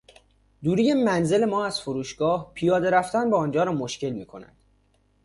دوری 0.63 0.93
منزل 0.93 1.45
ما 1.45 1.65
از 1.65 1.81
فروشگاه 1.81 2.51
پیاده 2.53 2.89
رفتن 2.89 3.29
به 3.29 3.37
آنجا 3.37 3.63
را 3.63 3.71
مشکل 3.71 4.09
میکند. 4.09 4.55